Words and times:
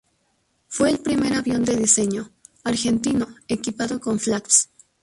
Fue 0.67 0.89
el 0.89 0.97
primer 0.97 1.33
avión 1.35 1.63
de 1.63 1.75
diseño 1.75 2.31
argentino 2.63 3.27
equipado 3.47 3.99
con 4.01 4.19
flaps. 4.19 4.67